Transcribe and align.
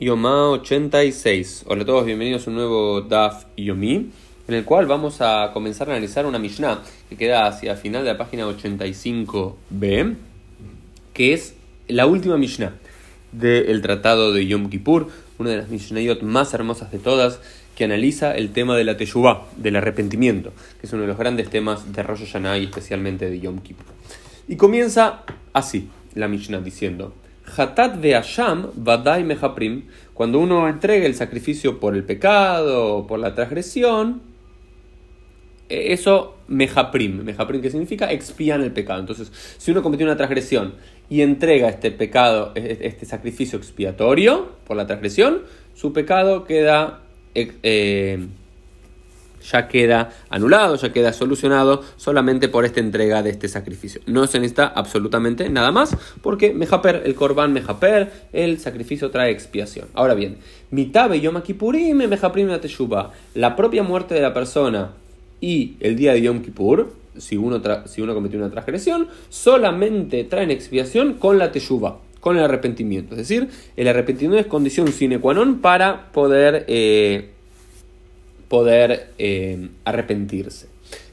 Yomá 0.00 0.50
86. 0.50 1.64
Hola 1.66 1.82
a 1.82 1.86
todos, 1.86 2.06
bienvenidos 2.06 2.46
a 2.46 2.50
un 2.50 2.56
nuevo 2.56 3.00
DAF 3.00 3.46
Yomi, 3.56 4.10
en 4.46 4.54
el 4.54 4.64
cual 4.64 4.86
vamos 4.86 5.20
a 5.20 5.50
comenzar 5.52 5.88
a 5.88 5.94
analizar 5.94 6.24
una 6.24 6.38
Mishnah 6.38 6.84
que 7.08 7.16
queda 7.16 7.48
hacia 7.48 7.72
el 7.72 7.78
final 7.78 8.04
de 8.04 8.12
la 8.12 8.16
página 8.16 8.46
85b, 8.46 10.14
que 11.12 11.32
es 11.32 11.56
la 11.88 12.06
última 12.06 12.36
Mishnah 12.36 12.74
del 13.32 13.82
tratado 13.82 14.32
de 14.32 14.46
Yom 14.46 14.70
Kippur, 14.70 15.08
una 15.38 15.50
de 15.50 15.56
las 15.56 15.68
Mishnayot 15.68 16.22
más 16.22 16.54
hermosas 16.54 16.92
de 16.92 17.00
todas, 17.00 17.40
que 17.74 17.82
analiza 17.82 18.36
el 18.36 18.52
tema 18.52 18.76
de 18.76 18.84
la 18.84 18.96
Teshuvah, 18.96 19.48
del 19.56 19.74
arrepentimiento, 19.74 20.52
que 20.80 20.86
es 20.86 20.92
uno 20.92 21.02
de 21.02 21.08
los 21.08 21.18
grandes 21.18 21.50
temas 21.50 21.92
de 21.92 22.04
Rosh 22.04 22.20
Hashanah 22.20 22.58
y 22.58 22.66
especialmente 22.66 23.28
de 23.28 23.40
Yom 23.40 23.58
Kippur. 23.58 23.86
Y 24.46 24.54
comienza 24.54 25.24
así 25.52 25.88
la 26.14 26.28
Mishnah 26.28 26.60
diciendo. 26.60 27.14
Hatat 27.56 27.96
de 27.96 28.14
Asham 28.14 28.70
Badai 28.74 29.24
Mehaprim, 29.24 29.84
cuando 30.14 30.38
uno 30.38 30.68
entrega 30.68 31.06
el 31.06 31.14
sacrificio 31.14 31.80
por 31.80 31.94
el 31.94 32.04
pecado 32.04 33.06
por 33.06 33.18
la 33.18 33.34
transgresión, 33.34 34.22
e, 35.68 35.92
eso 35.92 36.36
Mehaprim. 36.48 37.22
Mehaprim, 37.22 37.60
¿qué 37.60 37.70
significa? 37.70 38.10
Expían 38.10 38.62
el 38.62 38.72
pecado. 38.72 39.00
Entonces, 39.00 39.30
si 39.58 39.70
uno 39.70 39.82
cometió 39.82 40.06
una 40.06 40.16
transgresión 40.16 40.74
y 41.10 41.22
entrega 41.22 41.68
este 41.68 41.90
pecado, 41.90 42.52
e, 42.54 42.60
e, 42.60 42.86
este 42.86 43.06
sacrificio 43.06 43.58
expiatorio 43.58 44.52
por 44.66 44.76
la 44.76 44.86
transgresión, 44.86 45.42
su 45.74 45.92
pecado 45.92 46.44
queda. 46.44 47.02
Eh, 47.34 48.26
ya 49.42 49.68
queda 49.68 50.10
anulado, 50.30 50.76
ya 50.76 50.92
queda 50.92 51.12
solucionado 51.12 51.82
solamente 51.96 52.48
por 52.48 52.64
esta 52.64 52.80
entrega 52.80 53.22
de 53.22 53.30
este 53.30 53.48
sacrificio. 53.48 54.00
No 54.06 54.26
se 54.26 54.40
necesita 54.40 54.66
absolutamente 54.66 55.48
nada 55.48 55.72
más 55.72 55.96
porque 56.22 56.52
Mejaper, 56.52 57.02
el 57.04 57.14
Corban 57.14 57.52
Mejaper, 57.52 58.10
el 58.32 58.58
sacrificio 58.58 59.10
trae 59.10 59.30
expiación. 59.30 59.88
Ahora 59.94 60.14
bien, 60.14 60.38
Mitabe 60.70 61.20
Yom 61.20 61.40
Kippurim 61.42 61.96
Mejaprim 61.96 62.48
Teshuba, 62.60 63.12
la 63.34 63.56
propia 63.56 63.82
muerte 63.82 64.14
de 64.14 64.20
la 64.20 64.34
persona 64.34 64.92
y 65.40 65.76
el 65.80 65.96
día 65.96 66.12
de 66.12 66.22
Yom 66.22 66.42
Kippur, 66.42 66.92
si 67.16 67.36
uno, 67.36 67.60
si 67.86 68.02
uno 68.02 68.14
cometió 68.14 68.38
una 68.38 68.50
transgresión, 68.50 69.08
solamente 69.28 70.24
traen 70.24 70.50
expiación 70.50 71.14
con 71.14 71.38
la 71.38 71.52
Teshuba 71.52 71.98
con 72.20 72.36
el 72.36 72.42
arrepentimiento. 72.42 73.14
Es 73.14 73.18
decir, 73.28 73.48
el 73.76 73.88
arrepentimiento 73.88 74.40
es 74.40 74.46
condición 74.46 74.88
sine 74.88 75.20
qua 75.20 75.34
non 75.34 75.62
para 75.62 76.10
poder 76.10 76.64
eh, 76.66 77.30
poder 78.48 79.10
eh, 79.18 79.68
arrepentirse, 79.84 80.68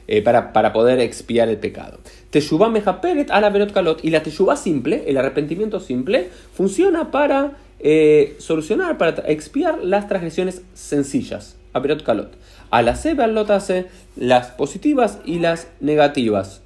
eh, 0.08 0.22
para, 0.22 0.52
para, 0.52 0.72
poder 0.72 1.00
expiar 1.00 1.48
el 1.48 1.58
pecado. 1.58 1.98
Teshuvah 2.30 2.68
mejaperet 2.68 3.30
a 3.30 3.40
la 3.40 3.52
kalot. 3.72 4.04
Y 4.04 4.10
la 4.10 4.22
teshuvah 4.22 4.56
simple, 4.56 5.04
el 5.06 5.16
arrepentimiento 5.16 5.80
simple, 5.80 6.28
funciona 6.52 7.10
para 7.10 7.52
eh, 7.80 8.36
solucionar, 8.38 8.98
para 8.98 9.22
expiar 9.26 9.82
las 9.82 10.08
transgresiones 10.08 10.62
sencillas. 10.74 11.56
A 11.72 11.82
kalot. 11.82 12.32
A 12.70 12.82
la 12.82 12.96
sebe 12.96 13.22
hace 13.22 13.86
las 14.16 14.48
positivas 14.48 15.18
y 15.24 15.40
las 15.40 15.68
negativas. 15.80 16.62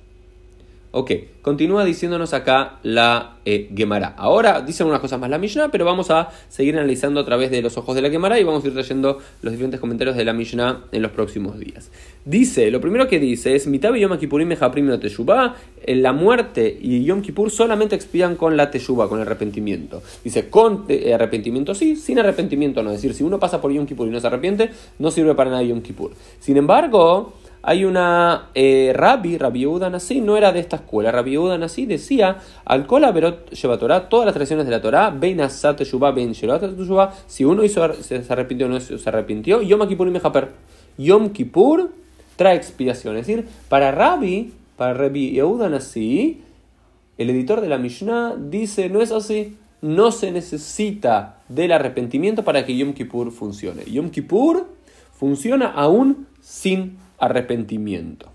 Ok, 0.92 1.12
continúa 1.42 1.84
diciéndonos 1.84 2.34
acá 2.34 2.80
la 2.82 3.36
eh, 3.44 3.70
Gemara. 3.76 4.12
Ahora 4.16 4.60
dicen 4.60 4.88
unas 4.88 4.98
cosas 4.98 5.20
más 5.20 5.30
la 5.30 5.38
Mishnah, 5.38 5.70
pero 5.70 5.84
vamos 5.84 6.10
a 6.10 6.30
seguir 6.48 6.76
analizando 6.76 7.20
a 7.20 7.24
través 7.24 7.52
de 7.52 7.62
los 7.62 7.78
ojos 7.78 7.94
de 7.94 8.02
la 8.02 8.10
Gemara 8.10 8.40
y 8.40 8.42
vamos 8.42 8.64
a 8.64 8.66
ir 8.66 8.72
trayendo 8.72 9.18
los 9.40 9.52
diferentes 9.52 9.78
comentarios 9.78 10.16
de 10.16 10.24
la 10.24 10.32
Mishnah 10.32 10.86
en 10.90 11.02
los 11.02 11.12
próximos 11.12 11.60
días. 11.60 11.92
Dice, 12.24 12.72
lo 12.72 12.80
primero 12.80 13.06
que 13.06 13.20
dice 13.20 13.54
es, 13.54 13.68
Mitabe 13.68 14.00
Yom 14.00 14.18
Kippurim 14.18 14.52
Teshuvah, 14.98 15.54
la 15.86 16.12
muerte 16.12 16.76
y 16.80 17.04
Yom 17.04 17.22
Kippur 17.22 17.52
solamente 17.52 17.94
expian 17.94 18.34
con 18.34 18.56
la 18.56 18.72
Teshuvah, 18.72 19.08
con 19.08 19.20
el 19.20 19.26
arrepentimiento. 19.26 20.02
Dice, 20.24 20.50
con 20.50 20.86
eh, 20.88 21.14
arrepentimiento 21.14 21.72
sí, 21.72 21.94
sin 21.94 22.18
arrepentimiento 22.18 22.82
no. 22.82 22.90
Es 22.90 22.96
decir, 22.96 23.14
si 23.14 23.22
uno 23.22 23.38
pasa 23.38 23.60
por 23.60 23.72
Yom 23.72 23.86
Kippur 23.86 24.08
y 24.08 24.10
no 24.10 24.18
se 24.18 24.26
arrepiente, 24.26 24.70
no 24.98 25.12
sirve 25.12 25.36
para 25.36 25.50
nada 25.50 25.62
Yom 25.62 25.82
Kippur. 25.82 26.10
Sin 26.40 26.56
embargo, 26.56 27.34
hay 27.62 27.84
una 27.84 28.48
eh, 28.54 28.92
Rabbi, 28.94 29.36
Rabbi 29.36 29.60
Yehuda 29.60 29.90
no 29.90 30.36
era 30.36 30.52
de 30.52 30.60
esta 30.60 30.76
escuela. 30.76 31.12
Rabbi 31.12 31.32
Yehuda 31.32 31.58
decía, 31.58 32.38
al 32.64 32.86
Verot 32.86 33.50
lleva 33.50 33.78
Torah, 33.78 34.08
todas 34.08 34.26
las 34.26 34.34
tradiciones 34.34 34.66
de 34.66 34.72
la 34.72 34.80
Torah, 34.80 35.10
Ben 35.10 35.40
Asat 35.40 35.82
Shubá, 35.82 36.12
Ben 36.12 36.34
si 36.34 37.44
uno 37.44 37.64
hizo, 37.64 37.92
se 38.02 38.24
arrepintió 38.28 38.66
o 38.66 38.70
no 38.70 38.80
se 38.80 39.08
arrepintió, 39.08 39.62
Yom 39.62 39.86
Kippur 39.86 40.08
y 40.08 40.10
Mejaper. 40.10 40.48
Yom 40.96 41.30
Kippur 41.30 41.90
trae 42.36 42.56
expiación. 42.56 43.16
Es 43.16 43.26
decir, 43.26 43.46
para 43.68 43.92
Rabbi, 43.92 44.52
para 44.76 44.94
Rabbi 44.94 45.32
Yehuda 45.32 45.66
el 45.66 47.28
editor 47.28 47.60
de 47.60 47.68
la 47.68 47.76
Mishnah 47.76 48.36
dice, 48.36 48.88
no 48.88 49.02
es 49.02 49.12
así, 49.12 49.58
no 49.82 50.10
se 50.10 50.30
necesita 50.30 51.42
del 51.50 51.72
arrepentimiento 51.72 52.44
para 52.44 52.64
que 52.64 52.76
Yom 52.76 52.94
Kippur 52.94 53.30
funcione. 53.30 53.84
Yom 53.84 54.08
Kippur 54.10 54.66
funciona 55.12 55.70
aún 55.70 56.26
sin 56.40 56.96
arrepentimiento. 57.20 58.30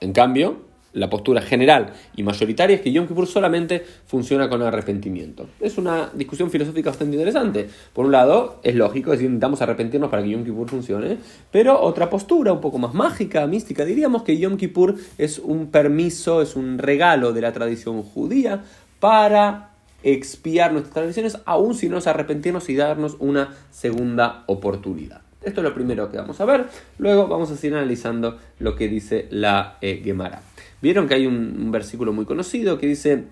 En 0.00 0.12
cambio, 0.12 0.72
la 0.94 1.08
postura 1.08 1.40
general 1.40 1.92
y 2.16 2.22
mayoritaria 2.22 2.76
es 2.76 2.82
que 2.82 2.92
Yom 2.92 3.06
Kippur 3.06 3.26
solamente 3.26 3.82
funciona 4.06 4.48
con 4.48 4.60
arrepentimiento. 4.62 5.48
Es 5.60 5.78
una 5.78 6.10
discusión 6.12 6.50
filosófica 6.50 6.90
bastante 6.90 7.16
interesante. 7.16 7.68
Por 7.92 8.06
un 8.06 8.12
lado, 8.12 8.60
es 8.62 8.74
lógico, 8.74 9.12
es 9.12 9.18
decir, 9.18 9.30
necesitamos 9.30 9.62
arrepentirnos 9.62 10.10
para 10.10 10.22
que 10.22 10.30
Yom 10.30 10.44
Kippur 10.44 10.68
funcione, 10.68 11.18
pero 11.50 11.80
otra 11.80 12.10
postura 12.10 12.52
un 12.52 12.60
poco 12.60 12.78
más 12.78 12.94
mágica, 12.94 13.46
mística, 13.46 13.84
diríamos 13.84 14.22
que 14.22 14.36
Yom 14.38 14.56
Kippur 14.56 14.96
es 15.18 15.38
un 15.38 15.68
permiso, 15.68 16.42
es 16.42 16.56
un 16.56 16.78
regalo 16.78 17.32
de 17.32 17.40
la 17.40 17.52
tradición 17.52 18.02
judía 18.02 18.64
para 19.00 19.70
expiar 20.02 20.72
nuestras 20.72 20.94
tradiciones, 20.94 21.38
aun 21.46 21.74
si 21.74 21.88
nos 21.88 22.06
arrepentirnos 22.06 22.68
y 22.68 22.76
darnos 22.76 23.16
una 23.18 23.54
segunda 23.70 24.44
oportunidad. 24.46 25.22
Esto 25.44 25.60
es 25.60 25.64
lo 25.64 25.74
primero 25.74 26.10
que 26.10 26.16
vamos 26.16 26.40
a 26.40 26.44
ver. 26.44 26.66
Luego 26.98 27.26
vamos 27.26 27.50
a 27.50 27.56
seguir 27.56 27.76
analizando 27.76 28.38
lo 28.58 28.76
que 28.76 28.88
dice 28.88 29.26
la 29.30 29.76
eh, 29.80 30.00
Gemara. 30.04 30.42
Vieron 30.80 31.08
que 31.08 31.14
hay 31.14 31.26
un, 31.26 31.70
versículo 31.70 32.12
muy 32.12 32.24
conocido 32.24 32.78
que 32.78 32.86
dice 32.86 33.24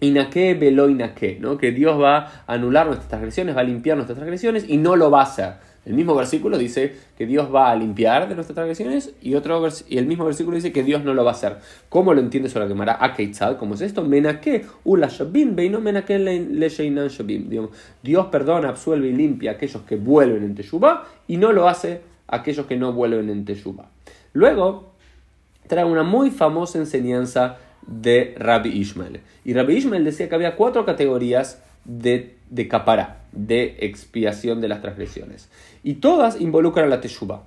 Inaque 0.00 0.54
velo 0.54 0.88
inaque, 0.88 1.38
¿no? 1.40 1.58
que 1.58 1.72
Dios 1.72 2.00
va 2.00 2.18
a 2.18 2.54
anular 2.54 2.86
nuestras 2.86 3.08
transgresiones, 3.08 3.56
va 3.56 3.62
a 3.62 3.64
limpiar 3.64 3.96
nuestras 3.96 4.16
transgresiones 4.16 4.64
y 4.68 4.76
no 4.76 4.94
lo 4.94 5.10
va 5.10 5.20
a 5.20 5.24
hacer. 5.24 5.54
El 5.88 5.94
mismo 5.94 6.14
versículo 6.14 6.58
dice 6.58 6.94
que 7.16 7.24
Dios 7.24 7.48
va 7.52 7.70
a 7.70 7.74
limpiar 7.74 8.28
de 8.28 8.34
nuestras 8.34 8.54
transgresiones 8.54 9.14
y, 9.22 9.34
otro 9.36 9.66
y 9.88 9.96
el 9.96 10.04
mismo 10.04 10.26
versículo 10.26 10.56
dice 10.56 10.70
que 10.70 10.82
Dios 10.82 11.02
no 11.02 11.14
lo 11.14 11.24
va 11.24 11.30
a 11.30 11.32
hacer. 11.32 11.56
¿Cómo 11.88 12.12
lo 12.12 12.20
entiende 12.20 12.50
sobre 12.50 12.66
la 12.66 12.68
quemará? 12.68 12.98
¿cómo 13.58 13.72
es 13.72 13.80
esto? 13.80 14.04
Menake, 14.04 14.66
ula 14.84 15.08
shabim, 15.08 15.56
beino 15.56 15.80
menake 15.80 16.18
le 16.18 16.68
shabim. 16.68 17.68
Dios 18.02 18.26
perdona, 18.26 18.68
absuelve 18.68 19.08
y 19.08 19.12
limpia 19.14 19.52
a 19.52 19.54
aquellos 19.54 19.80
que 19.84 19.96
vuelven 19.96 20.44
en 20.44 20.54
Teshuvah 20.54 21.04
y 21.26 21.38
no 21.38 21.52
lo 21.52 21.66
hace 21.66 22.02
a 22.26 22.36
aquellos 22.36 22.66
que 22.66 22.76
no 22.76 22.92
vuelven 22.92 23.30
en 23.30 23.46
Teshuvah. 23.46 23.88
Luego, 24.34 24.92
trae 25.68 25.86
una 25.86 26.02
muy 26.02 26.30
famosa 26.30 26.76
enseñanza 26.76 27.56
de 27.86 28.34
Rabbi 28.36 28.68
Ishmael. 28.68 29.20
Y 29.42 29.54
Rabbi 29.54 29.76
Ishmael 29.76 30.04
decía 30.04 30.28
que 30.28 30.34
había 30.34 30.54
cuatro 30.54 30.84
categorías 30.84 31.62
de, 31.88 32.36
de 32.50 32.68
capará, 32.68 33.22
de 33.32 33.78
expiación 33.80 34.60
de 34.60 34.68
las 34.68 34.80
transgresiones. 34.80 35.48
Y 35.82 35.94
todas 35.94 36.40
involucran 36.40 36.86
a 36.86 36.88
la 36.88 37.00
teshuva. 37.00 37.42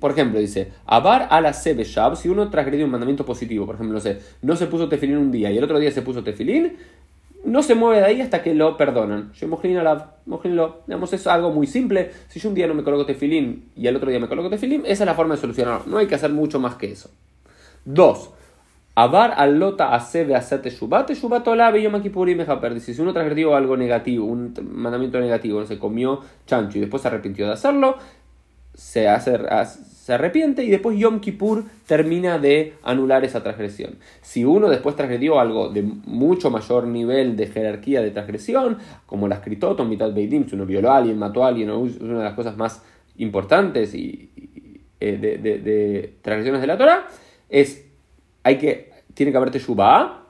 Por 0.00 0.10
ejemplo, 0.10 0.40
dice, 0.40 0.72
Abar 0.86 1.28
a 1.30 1.40
la 1.40 1.52
shab, 1.52 2.16
si 2.16 2.28
uno 2.28 2.50
transgredió 2.50 2.84
un 2.84 2.90
mandamiento 2.90 3.24
positivo, 3.24 3.64
por 3.64 3.76
ejemplo, 3.76 3.98
no, 3.98 4.10
no 4.42 4.56
se 4.56 4.66
puso 4.66 4.88
tefilín 4.88 5.18
un 5.18 5.30
día 5.30 5.52
y 5.52 5.58
el 5.58 5.64
otro 5.64 5.78
día 5.78 5.92
se 5.92 6.02
puso 6.02 6.24
tefilín, 6.24 6.76
no 7.44 7.62
se 7.62 7.74
mueve 7.74 8.00
de 8.00 8.06
ahí 8.06 8.20
hasta 8.20 8.42
que 8.42 8.54
lo 8.54 8.76
perdonan. 8.76 9.32
Yo 9.34 9.48
la 9.82 10.14
digamos, 10.86 11.12
es 11.12 11.26
algo 11.26 11.50
muy 11.50 11.66
simple. 11.66 12.10
Si 12.28 12.40
yo 12.40 12.48
un 12.48 12.54
día 12.54 12.66
no 12.66 12.74
me 12.74 12.82
coloco 12.82 13.06
tefilín 13.06 13.70
y 13.76 13.86
el 13.86 13.96
otro 13.96 14.10
día 14.10 14.20
me 14.20 14.28
coloco 14.28 14.50
tefilín, 14.50 14.82
esa 14.84 15.04
es 15.04 15.06
la 15.06 15.14
forma 15.14 15.34
de 15.34 15.40
solucionarlo. 15.40 15.84
No 15.86 15.98
hay 15.98 16.06
que 16.06 16.14
hacer 16.14 16.30
mucho 16.32 16.60
más 16.60 16.76
que 16.76 16.90
eso. 16.92 17.10
Dos, 17.84 18.30
Abar 18.94 19.34
alota 19.38 19.94
asebe 19.94 20.34
asate 20.34 20.68
shubate 20.68 21.14
shubatola 21.14 21.74
yom 21.78 22.02
si 22.78 23.00
uno 23.00 23.12
transgredió 23.14 23.56
algo 23.56 23.74
negativo, 23.74 24.26
un 24.26 24.52
mandamiento 24.70 25.18
negativo, 25.18 25.64
se 25.64 25.78
comió 25.78 26.20
chancho 26.46 26.76
y 26.76 26.82
después 26.82 27.00
se 27.00 27.08
arrepintió 27.08 27.46
de 27.46 27.52
hacerlo, 27.52 27.96
se, 28.74 29.08
hace, 29.08 29.38
se 29.64 30.12
arrepiente 30.12 30.62
y 30.64 30.68
después 30.68 30.98
Yom 30.98 31.20
Kippur 31.20 31.64
termina 31.86 32.38
de 32.38 32.74
anular 32.82 33.24
esa 33.24 33.42
transgresión. 33.42 33.96
Si 34.20 34.44
uno 34.44 34.68
después 34.68 34.94
transgredió 34.94 35.40
algo 35.40 35.70
de 35.70 35.82
mucho 35.82 36.50
mayor 36.50 36.86
nivel 36.86 37.34
de 37.36 37.46
jerarquía 37.46 38.02
de 38.02 38.10
transgresión, 38.10 38.76
como 39.06 39.26
la 39.26 39.36
escritoto, 39.36 39.86
mitad 39.86 40.12
beidim, 40.12 40.46
si 40.46 40.54
uno 40.54 40.66
violó 40.66 40.92
a 40.92 40.98
alguien, 40.98 41.18
mató 41.18 41.44
a 41.44 41.48
alguien, 41.48 41.70
es 41.70 41.98
una 41.98 42.18
de 42.18 42.24
las 42.24 42.34
cosas 42.34 42.58
más 42.58 42.82
importantes 43.16 43.94
y, 43.94 44.30
eh, 45.00 45.16
de, 45.16 45.38
de 45.38 46.14
transgresiones 46.20 46.60
de 46.60 46.66
la 46.66 46.76
Torah, 46.76 47.06
es 47.48 47.86
hay 48.44 48.58
que, 48.58 48.91
tiene 49.14 49.32
que 49.32 49.38
haber 49.38 49.50
teshuvah, 49.50 50.26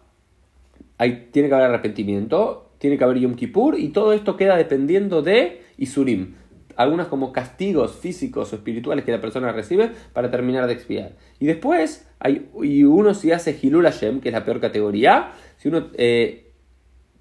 hay, 0.98 1.28
tiene 1.32 1.48
que 1.48 1.54
haber 1.54 1.68
arrepentimiento, 1.68 2.70
tiene 2.78 2.98
que 2.98 3.04
haber 3.04 3.18
Yom 3.18 3.34
Kippur 3.34 3.78
y 3.78 3.88
todo 3.88 4.12
esto 4.12 4.36
queda 4.36 4.56
dependiendo 4.56 5.22
de 5.22 5.62
Isurim. 5.78 6.34
Algunas 6.76 7.06
como 7.06 7.32
castigos 7.32 7.96
físicos 7.96 8.52
o 8.52 8.56
espirituales 8.56 9.04
que 9.04 9.12
la 9.12 9.20
persona 9.20 9.52
recibe 9.52 9.90
para 10.12 10.30
terminar 10.30 10.66
de 10.66 10.72
expiar. 10.72 11.16
Y 11.38 11.46
después, 11.46 12.08
hay, 12.18 12.48
y 12.62 12.84
uno 12.84 13.14
si 13.14 13.30
hace 13.30 13.56
Hilul 13.60 13.84
Hashem, 13.84 14.20
que 14.20 14.30
es 14.30 14.32
la 14.32 14.44
peor 14.44 14.60
categoría, 14.60 15.32
si 15.58 15.68
uno 15.68 15.88
eh, 15.94 16.52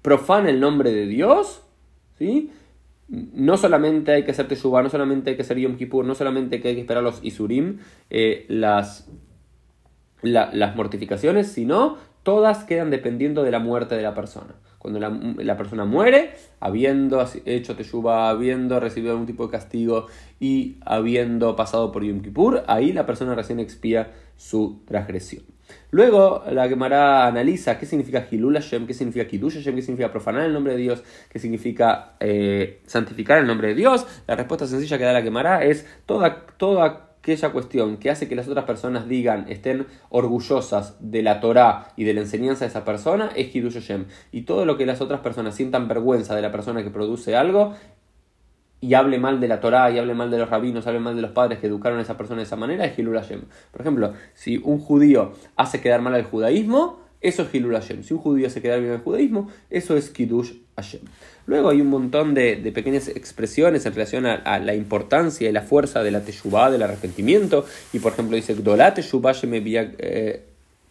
profana 0.00 0.48
el 0.48 0.58
nombre 0.58 0.92
de 0.92 1.06
Dios, 1.06 1.62
¿sí? 2.18 2.50
no 3.08 3.56
solamente 3.58 4.12
hay 4.12 4.24
que 4.24 4.30
hacer 4.30 4.48
Teshuvah, 4.48 4.82
no 4.82 4.88
solamente 4.88 5.30
hay 5.30 5.36
que 5.36 5.42
hacer 5.42 5.58
Yom 5.58 5.76
Kippur, 5.76 6.04
no 6.04 6.14
solamente 6.14 6.56
hay 6.56 6.62
que 6.62 6.80
esperar 6.80 7.02
los 7.02 7.22
Isurim, 7.22 7.78
eh, 8.10 8.46
las, 8.48 9.10
las 10.22 10.76
mortificaciones, 10.76 11.48
sino 11.48 11.98
todas 12.22 12.64
quedan 12.64 12.90
dependiendo 12.90 13.42
de 13.42 13.50
la 13.50 13.58
muerte 13.58 13.96
de 13.96 14.02
la 14.02 14.14
persona. 14.14 14.54
Cuando 14.78 14.98
la, 14.98 15.56
persona 15.56 15.84
muere, 15.84 16.32
habiendo 16.58 17.24
hecho 17.44 17.76
Teshuvah, 17.76 18.30
habiendo 18.30 18.80
recibido 18.80 19.12
algún 19.12 19.28
tipo 19.28 19.46
de 19.46 19.52
castigo 19.52 20.06
y 20.40 20.78
habiendo 20.84 21.54
pasado 21.54 21.92
por 21.92 22.02
Yom 22.02 22.20
Kippur, 22.20 22.64
ahí 22.66 22.92
la 22.92 23.06
persona 23.06 23.36
recién 23.36 23.60
expía 23.60 24.10
su 24.36 24.82
transgresión. 24.84 25.44
Luego 25.92 26.42
la 26.50 26.68
Gemara 26.68 27.28
analiza 27.28 27.78
qué 27.78 27.86
significa 27.86 28.26
Hilul 28.28 28.54
Hashem, 28.54 28.88
qué 28.88 28.92
significa 28.92 29.28
Kiddush 29.28 29.54
Hashem, 29.54 29.76
qué 29.76 29.82
significa 29.82 30.10
profanar 30.10 30.46
el 30.46 30.52
nombre 30.52 30.72
de 30.72 30.80
Dios, 30.80 31.04
qué 31.28 31.38
significa 31.38 32.14
eh, 32.18 32.80
santificar 32.86 33.38
el 33.38 33.46
nombre 33.46 33.68
de 33.68 33.74
Dios. 33.74 34.04
La 34.26 34.34
respuesta 34.34 34.66
sencilla 34.66 34.98
que 34.98 35.04
da 35.04 35.12
la 35.12 35.22
Gemara 35.22 35.64
es 35.64 35.86
toda, 36.06 36.46
toda 36.56 37.11
aquella 37.22 37.52
cuestión 37.52 37.98
que 37.98 38.10
hace 38.10 38.28
que 38.28 38.34
las 38.34 38.48
otras 38.48 38.64
personas 38.64 39.06
digan, 39.06 39.46
estén 39.48 39.86
orgullosas 40.10 40.96
de 40.98 41.22
la 41.22 41.38
Torah 41.40 41.92
y 41.96 42.02
de 42.02 42.14
la 42.14 42.20
enseñanza 42.20 42.64
de 42.64 42.70
esa 42.70 42.84
persona, 42.84 43.30
es 43.36 43.48
Kiddush 43.50 43.74
Hashem. 43.74 44.06
Y 44.32 44.42
todo 44.42 44.66
lo 44.66 44.76
que 44.76 44.86
las 44.86 45.00
otras 45.00 45.20
personas 45.20 45.54
sientan 45.54 45.86
vergüenza 45.86 46.34
de 46.34 46.42
la 46.42 46.50
persona 46.50 46.82
que 46.82 46.90
produce 46.90 47.36
algo, 47.36 47.74
y 48.80 48.94
hable 48.94 49.20
mal 49.20 49.38
de 49.38 49.46
la 49.46 49.60
Torá, 49.60 49.88
y 49.92 50.00
hable 50.00 50.14
mal 50.14 50.32
de 50.32 50.38
los 50.38 50.50
rabinos, 50.50 50.88
hable 50.88 50.98
mal 50.98 51.14
de 51.14 51.22
los 51.22 51.30
padres 51.30 51.60
que 51.60 51.68
educaron 51.68 52.00
a 52.00 52.02
esa 52.02 52.16
persona 52.16 52.38
de 52.38 52.44
esa 52.44 52.56
manera, 52.56 52.84
es 52.84 52.98
Hilul 52.98 53.16
Hashem. 53.16 53.42
Por 53.70 53.80
ejemplo, 53.80 54.14
si 54.34 54.60
un 54.64 54.80
judío 54.80 55.32
hace 55.54 55.80
quedar 55.80 56.02
mal 56.02 56.16
al 56.16 56.24
judaísmo, 56.24 56.98
eso 57.22 57.42
es 57.42 57.54
Hilul 57.54 57.74
Hashem. 57.74 58.02
Si 58.02 58.12
un 58.12 58.20
judío 58.20 58.48
hace 58.48 58.60
quedar 58.60 58.80
bien 58.80 58.92
al 58.92 59.00
judaísmo, 59.00 59.48
eso 59.70 59.96
es 59.96 60.10
Kiddush 60.10 60.52
Hashem. 60.76 61.02
Luego 61.46 61.70
hay 61.70 61.80
un 61.80 61.88
montón 61.88 62.34
de, 62.34 62.56
pequeñas 62.74 63.08
expresiones 63.08 63.86
en 63.86 63.94
relación 63.94 64.26
a, 64.26 64.58
la 64.58 64.74
importancia 64.74 65.48
y 65.48 65.52
la 65.52 65.62
fuerza 65.62 66.02
de 66.02 66.10
la 66.10 66.24
teshuvah, 66.24 66.70
del 66.70 66.82
arrepentimiento. 66.82 67.64
Y 67.92 68.00
por 68.00 68.12
ejemplo 68.12 68.36
dice, 68.36 68.54
Gdolat 68.54 68.96
teshuvah 68.96 69.34
eh, 69.42 70.42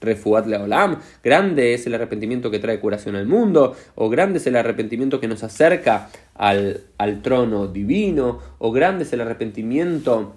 Refuat 0.02 0.48
Leolam, 0.48 1.00
grande 1.24 1.74
es 1.74 1.86
el 1.86 1.94
arrepentimiento 1.94 2.50
que 2.50 2.60
trae 2.60 2.80
curación 2.80 3.16
al 3.16 3.28
mundo, 3.28 3.76
o 3.96 4.10
grande 4.10 4.40
es 4.40 4.48
el 4.48 4.56
arrepentimiento 4.56 5.20
que 5.20 5.28
nos 5.28 5.44
acerca 5.44 6.10
al, 6.34 6.82
al 6.98 7.22
trono 7.22 7.68
divino, 7.68 8.40
o 8.58 8.72
grande 8.72 9.04
es 9.04 9.14
el 9.14 9.22
arrepentimiento 9.22 10.34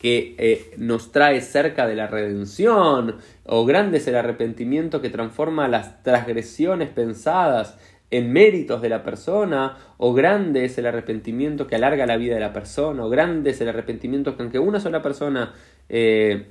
que 0.00 0.34
eh, 0.38 0.74
nos 0.78 1.12
trae 1.12 1.42
cerca 1.42 1.86
de 1.86 1.94
la 1.94 2.06
redención, 2.06 3.16
o 3.44 3.66
grande 3.66 3.98
es 3.98 4.08
el 4.08 4.16
arrepentimiento 4.16 5.02
que 5.02 5.10
transforma 5.10 5.68
las 5.68 6.02
transgresiones 6.02 6.88
pensadas 6.88 7.76
en 8.10 8.32
méritos 8.32 8.80
de 8.80 8.88
la 8.88 9.02
persona, 9.02 9.76
o 9.98 10.14
grande 10.14 10.64
es 10.64 10.78
el 10.78 10.86
arrepentimiento 10.86 11.66
que 11.66 11.76
alarga 11.76 12.06
la 12.06 12.16
vida 12.16 12.34
de 12.34 12.40
la 12.40 12.54
persona, 12.54 13.04
o 13.04 13.10
grande 13.10 13.50
es 13.50 13.60
el 13.60 13.68
arrepentimiento 13.68 14.36
que 14.36 14.42
aunque 14.42 14.58
una 14.58 14.80
sola 14.80 15.02
persona 15.02 15.52
eh, 15.90 16.46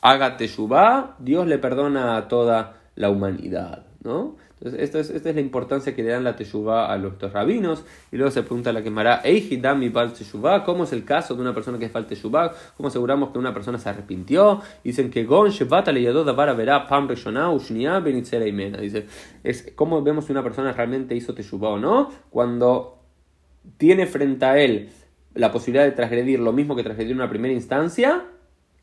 haga 0.00 0.36
teshuvah, 0.36 1.16
Dios 1.18 1.48
le 1.48 1.58
perdona 1.58 2.16
a 2.16 2.28
toda 2.28 2.76
la 2.94 3.10
humanidad, 3.10 3.86
¿no? 4.04 4.36
Entonces, 4.60 4.82
esto 4.82 4.98
es, 4.98 5.10
esta 5.10 5.30
es 5.30 5.34
la 5.36 5.40
importancia 5.40 5.94
que 5.94 6.02
le 6.02 6.10
dan 6.10 6.24
la 6.24 6.34
teshuvah 6.34 6.92
a 6.92 6.98
los 6.98 7.14
rabinos. 7.32 7.84
Y 8.10 8.16
luego 8.16 8.30
se 8.30 8.42
pregunta 8.42 8.72
la 8.72 8.82
quemará, 8.82 9.22
mi 9.76 9.90
teshuvah, 9.90 10.64
¿cómo 10.64 10.84
es 10.84 10.92
el 10.92 11.04
caso 11.04 11.34
de 11.34 11.42
una 11.42 11.54
persona 11.54 11.78
que 11.78 11.88
falta 11.88 12.10
teshuvah? 12.10 12.52
¿Cómo 12.76 12.88
aseguramos 12.88 13.30
que 13.30 13.38
una 13.38 13.54
persona 13.54 13.78
se 13.78 13.88
arrepintió? 13.88 14.60
Dicen 14.82 15.10
que 15.10 15.24
gon 15.24 15.50
shevata 15.50 15.92
davara 15.92 16.54
verá 16.54 16.86
pam 16.86 17.08
Dice, 17.08 19.06
es 19.44 19.72
cómo 19.74 20.02
vemos 20.02 20.24
si 20.24 20.32
una 20.32 20.42
persona 20.42 20.72
realmente 20.72 21.14
hizo 21.14 21.34
teshuvah 21.34 21.70
o 21.70 21.78
no, 21.78 22.10
cuando 22.30 22.98
tiene 23.76 24.06
frente 24.06 24.44
a 24.44 24.58
él 24.58 24.90
la 25.34 25.52
posibilidad 25.52 25.84
de 25.84 25.92
transgredir 25.92 26.40
lo 26.40 26.52
mismo 26.52 26.74
que 26.74 26.82
transgredir 26.82 27.12
en 27.12 27.18
una 27.18 27.30
primera 27.30 27.54
instancia, 27.54 28.24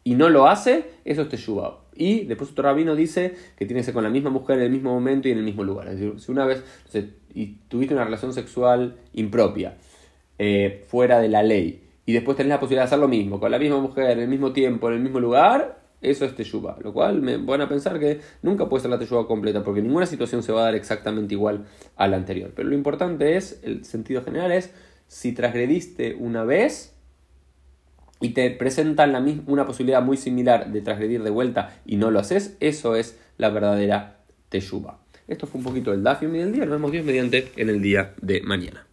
y 0.08 0.14
no 0.14 0.30
lo 0.30 0.48
hace, 0.48 0.92
eso 1.04 1.24
es 1.24 1.30
Teshuvah. 1.30 1.80
Y 1.96 2.26
después 2.26 2.52
otro 2.52 2.66
rabino 2.66 2.96
dice 2.96 3.34
que 3.58 3.66
tiene 3.66 3.80
que 3.80 3.86
ser 3.86 3.94
con 3.94 4.04
la 4.04 4.10
misma 4.10 4.30
mujer 4.30 4.58
en 4.60 4.66
el 4.66 4.72
mismo 4.72 4.94
momento 4.94 5.28
y 5.28 5.32
en 5.32 5.38
el 5.38 5.44
mismo 5.44 5.64
lugar. 5.64 5.88
Es 5.88 6.00
decir, 6.00 6.20
si 6.20 6.32
una 6.32 6.46
vez 6.46 6.64
y 7.34 7.58
tuviste 7.68 7.94
una 7.94 8.06
relación 8.06 8.34
sexual 8.34 8.98
impropia, 9.14 9.78
eh, 10.38 10.84
fuera 10.88 11.20
de 11.20 11.30
la 11.30 11.44
ley, 11.44 11.82
y 12.06 12.14
después 12.14 12.38
tenés 12.38 12.50
la 12.50 12.60
posibilidad 12.60 12.84
de 12.84 12.88
hacer 12.88 13.00
lo 13.00 13.08
mismo, 13.08 13.40
con 13.40 13.52
la 13.52 13.60
misma 13.60 13.80
mujer, 13.80 14.12
en 14.12 14.20
el 14.20 14.28
mismo 14.28 14.54
tiempo, 14.54 14.90
en 14.90 14.96
el 14.96 15.00
mismo 15.02 15.20
lugar, 15.20 15.80
eso 16.02 16.26
es 16.26 16.36
Teshuvah. 16.36 16.78
Lo 16.82 16.94
cual 16.94 17.22
me 17.22 17.38
van 17.38 17.62
a 17.62 17.70
pensar 17.70 18.00
que 18.00 18.20
nunca 18.42 18.70
puede 18.70 18.82
ser 18.82 18.92
la 18.92 19.00
Teshuvah 19.00 19.28
completa, 19.28 19.64
porque 19.64 19.82
ninguna 19.82 20.06
situación 20.06 20.44
se 20.44 20.52
va 20.52 20.62
a 20.62 20.64
dar 20.66 20.76
exactamente 20.76 21.34
igual 21.34 21.66
a 21.96 22.08
la 22.08 22.18
anterior. 22.18 22.52
Pero 22.56 22.70
lo 22.70 22.76
importante 22.76 23.36
es, 23.38 23.60
el 23.64 23.86
sentido 23.86 24.24
general 24.24 24.52
es, 24.52 24.72
si 25.08 25.34
transgrediste 25.34 26.16
una 26.16 26.44
vez, 26.44 26.95
y 28.22 28.30
te 28.30 28.50
presentan 28.52 29.12
la 29.12 29.20
misma, 29.20 29.44
una 29.48 29.66
posibilidad 29.66 30.02
muy 30.02 30.18
similar 30.18 30.72
de 30.72 30.82
transgredir 30.82 31.24
de 31.24 31.30
vuelta 31.30 31.78
y 31.86 31.98
no 31.98 32.12
lo 32.12 32.20
haces, 32.20 32.56
eso 32.60 32.96
es 32.96 33.18
la 33.38 33.50
verdadera 33.50 34.18
teshuva. 34.50 35.00
Esto 35.28 35.48
fue 35.48 35.60
un 35.60 35.66
poquito 35.66 35.92
el 35.92 36.04
Dafio 36.04 36.34
y 36.34 36.38
del 36.38 36.54
día. 36.54 36.66
Nos 36.66 36.74
vemos 36.74 36.92
Dios 36.92 37.06
mediante 37.06 37.52
en 37.56 37.70
el 37.70 37.82
día 37.82 38.14
de 38.22 38.42
mañana. 38.42 38.86